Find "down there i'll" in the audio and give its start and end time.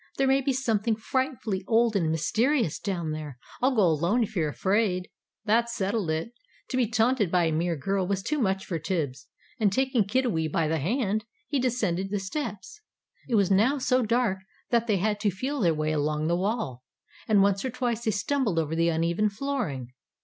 2.79-3.75